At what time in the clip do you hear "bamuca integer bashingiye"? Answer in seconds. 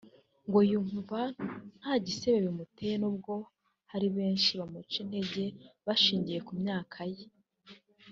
4.59-6.39